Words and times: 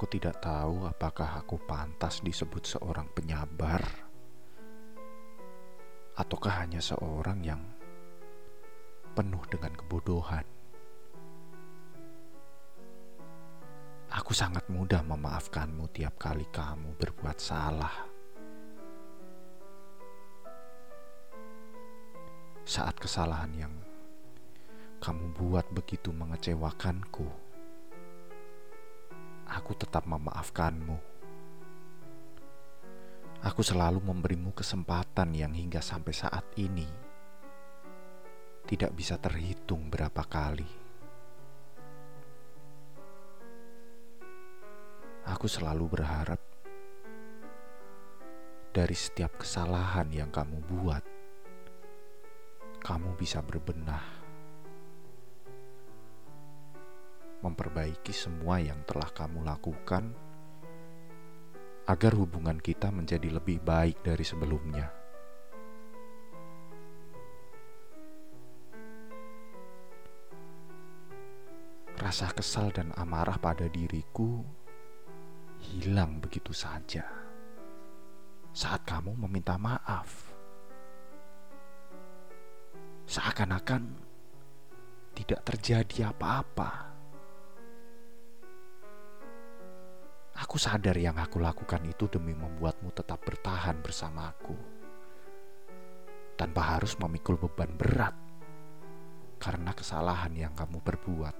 Aku 0.00 0.08
tidak 0.08 0.40
tahu 0.40 0.88
apakah 0.88 1.44
aku 1.44 1.60
pantas 1.60 2.24
disebut 2.24 2.64
seorang 2.64 3.04
penyabar, 3.12 3.84
ataukah 6.16 6.64
hanya 6.64 6.80
seorang 6.80 7.44
yang 7.44 7.60
penuh 9.12 9.44
dengan 9.52 9.76
kebodohan. 9.76 10.48
Aku 14.08 14.32
sangat 14.32 14.64
mudah 14.72 15.04
memaafkanmu 15.04 15.92
tiap 15.92 16.16
kali 16.16 16.48
kamu 16.48 16.96
berbuat 16.96 17.36
salah. 17.36 18.08
Saat 22.64 22.96
kesalahan 22.96 23.52
yang 23.52 23.74
kamu 25.04 25.28
buat 25.36 25.68
begitu 25.76 26.08
mengecewakanku, 26.08 27.49
aku 29.70 29.86
tetap 29.86 30.02
memaafkanmu. 30.02 30.98
Aku 33.46 33.62
selalu 33.62 34.02
memberimu 34.02 34.50
kesempatan 34.50 35.30
yang 35.30 35.54
hingga 35.54 35.78
sampai 35.78 36.10
saat 36.10 36.42
ini 36.58 36.90
tidak 38.66 38.90
bisa 38.98 39.14
terhitung 39.22 39.86
berapa 39.86 40.26
kali. 40.26 40.66
Aku 45.30 45.46
selalu 45.46 45.86
berharap 45.86 46.42
dari 48.74 48.96
setiap 48.98 49.38
kesalahan 49.38 50.10
yang 50.10 50.34
kamu 50.34 50.66
buat, 50.66 51.04
kamu 52.82 53.14
bisa 53.14 53.38
berbenah 53.38 54.19
memperbaiki 57.40 58.12
semua 58.12 58.60
yang 58.60 58.84
telah 58.84 59.08
kamu 59.12 59.44
lakukan 59.44 60.12
agar 61.88 62.12
hubungan 62.14 62.60
kita 62.60 62.92
menjadi 62.92 63.32
lebih 63.32 63.58
baik 63.64 63.98
dari 64.04 64.22
sebelumnya. 64.22 64.92
Rasa 72.00 72.32
kesal 72.32 72.72
dan 72.72 72.96
amarah 72.96 73.36
pada 73.36 73.68
diriku 73.68 74.40
hilang 75.60 76.16
begitu 76.24 76.56
saja 76.56 77.04
saat 78.50 78.82
kamu 78.82 79.14
meminta 79.26 79.54
maaf. 79.60 80.32
Seakan-akan 83.06 83.82
tidak 85.14 85.40
terjadi 85.42 86.14
apa-apa. 86.14 86.89
Aku 90.50 90.58
sadar 90.58 90.98
yang 90.98 91.14
aku 91.14 91.38
lakukan 91.38 91.78
itu 91.86 92.10
demi 92.10 92.34
membuatmu 92.34 92.90
tetap 92.90 93.22
bertahan 93.22 93.78
bersamaku. 93.86 94.58
Tanpa 96.34 96.74
harus 96.74 96.98
memikul 96.98 97.38
beban 97.38 97.70
berat 97.78 98.18
karena 99.38 99.70
kesalahan 99.70 100.34
yang 100.34 100.50
kamu 100.50 100.82
perbuat. 100.82 101.36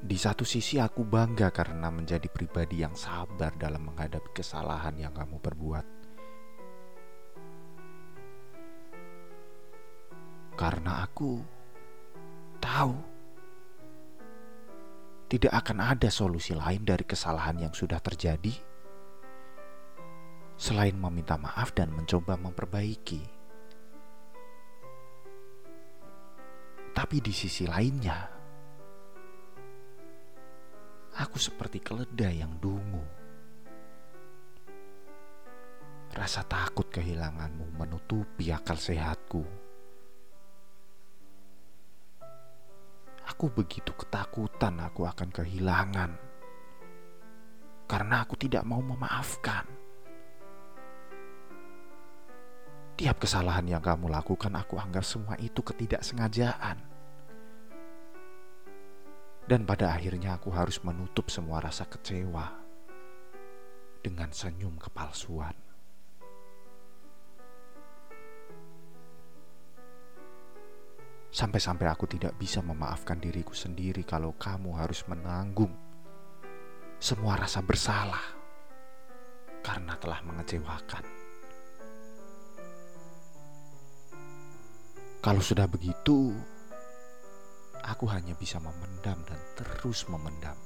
Di 0.00 0.16
satu 0.16 0.48
sisi 0.48 0.80
aku 0.80 1.04
bangga 1.04 1.52
karena 1.52 1.92
menjadi 1.92 2.32
pribadi 2.32 2.80
yang 2.80 2.96
sabar 2.96 3.52
dalam 3.60 3.84
menghadapi 3.84 4.32
kesalahan 4.32 4.96
yang 4.96 5.12
kamu 5.12 5.36
perbuat. 5.36 5.86
Karena 10.56 11.04
aku 11.04 11.36
tahu 12.56 13.11
tidak 15.32 15.64
akan 15.64 15.96
ada 15.96 16.12
solusi 16.12 16.52
lain 16.52 16.84
dari 16.84 17.08
kesalahan 17.08 17.56
yang 17.56 17.72
sudah 17.72 17.96
terjadi 18.04 18.52
selain 20.60 20.92
meminta 20.92 21.40
maaf 21.40 21.72
dan 21.72 21.88
mencoba 21.88 22.36
memperbaiki. 22.36 23.24
Tapi 26.92 27.16
di 27.24 27.32
sisi 27.32 27.64
lainnya, 27.64 28.28
aku 31.16 31.40
seperti 31.40 31.80
keledai 31.80 32.44
yang 32.44 32.52
dungu. 32.60 33.00
Rasa 36.12 36.44
takut 36.44 36.92
kehilanganmu 36.92 37.72
menutupi 37.72 38.52
akal 38.52 38.76
sehatku. 38.76 39.61
Aku 43.42 43.50
begitu 43.58 43.90
ketakutan 43.98 44.78
aku 44.78 45.02
akan 45.02 45.26
kehilangan 45.34 46.14
karena 47.90 48.22
aku 48.22 48.38
tidak 48.38 48.62
mau 48.62 48.78
memaafkan. 48.78 49.66
Tiap 52.94 53.18
kesalahan 53.18 53.66
yang 53.66 53.82
kamu 53.82 54.14
lakukan, 54.14 54.54
aku 54.54 54.78
anggap 54.78 55.02
semua 55.02 55.34
itu 55.42 55.58
ketidaksengajaan. 55.58 56.86
Dan 59.50 59.66
pada 59.66 59.90
akhirnya 59.90 60.38
aku 60.38 60.54
harus 60.54 60.78
menutup 60.86 61.26
semua 61.26 61.58
rasa 61.58 61.82
kecewa 61.90 62.46
dengan 64.06 64.30
senyum 64.30 64.78
kepalsuan. 64.78 65.71
Sampai-sampai 71.32 71.88
aku 71.88 72.04
tidak 72.04 72.36
bisa 72.36 72.60
memaafkan 72.60 73.16
diriku 73.16 73.56
sendiri 73.56 74.04
kalau 74.04 74.36
kamu 74.36 74.76
harus 74.76 75.00
menanggung 75.08 75.72
semua 77.00 77.40
rasa 77.40 77.64
bersalah 77.64 78.20
karena 79.64 79.96
telah 79.96 80.20
mengecewakan. 80.28 81.04
Kalau 85.24 85.40
sudah 85.40 85.64
begitu, 85.64 86.36
aku 87.80 88.04
hanya 88.12 88.36
bisa 88.36 88.60
memendam 88.60 89.16
dan 89.24 89.40
terus 89.56 90.04
memendam. 90.12 90.58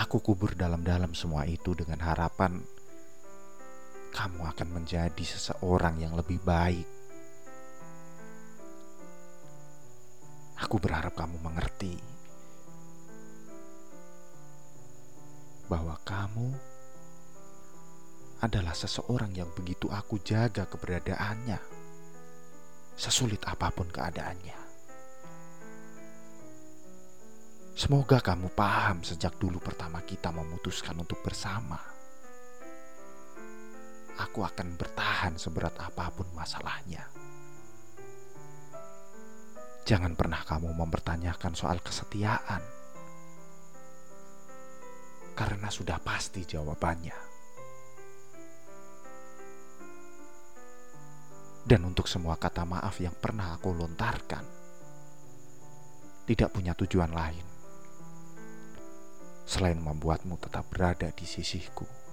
Aku 0.00 0.24
kubur 0.24 0.56
dalam-dalam 0.56 1.12
semua 1.12 1.44
itu 1.44 1.76
dengan 1.76 2.00
harapan 2.00 2.64
kamu 4.16 4.48
akan 4.48 4.68
menjadi 4.80 5.24
seseorang 5.28 6.00
yang 6.00 6.16
lebih 6.16 6.40
baik 6.40 6.95
Aku 10.66 10.82
berharap 10.82 11.14
kamu 11.14 11.38
mengerti 11.46 11.94
bahwa 15.70 15.94
kamu 16.02 16.50
adalah 18.42 18.74
seseorang 18.74 19.30
yang 19.30 19.46
begitu 19.54 19.86
aku 19.86 20.18
jaga 20.26 20.66
keberadaannya, 20.66 21.62
sesulit 22.98 23.46
apa 23.46 23.70
pun 23.70 23.86
keadaannya. 23.86 24.58
Semoga 27.78 28.18
kamu 28.18 28.50
paham 28.50 29.06
sejak 29.06 29.38
dulu 29.38 29.62
pertama 29.62 30.02
kita 30.02 30.34
memutuskan 30.34 30.98
untuk 30.98 31.22
bersama. 31.22 31.78
Aku 34.18 34.42
akan 34.42 34.74
bertahan 34.74 35.38
seberat 35.38 35.78
apa 35.78 36.10
pun 36.10 36.26
masalahnya. 36.34 37.25
Jangan 39.86 40.18
pernah 40.18 40.42
kamu 40.42 40.74
mempertanyakan 40.74 41.54
soal 41.54 41.78
kesetiaan, 41.78 42.58
karena 45.38 45.70
sudah 45.70 46.02
pasti 46.02 46.42
jawabannya. 46.42 47.14
Dan 51.62 51.86
untuk 51.86 52.10
semua 52.10 52.34
kata 52.34 52.66
maaf 52.66 52.98
yang 52.98 53.14
pernah 53.14 53.54
aku 53.54 53.70
lontarkan, 53.70 54.42
tidak 56.26 56.50
punya 56.50 56.74
tujuan 56.74 57.14
lain 57.14 57.46
selain 59.46 59.78
membuatmu 59.78 60.34
tetap 60.42 60.66
berada 60.66 61.14
di 61.14 61.22
sisiku. 61.22 62.05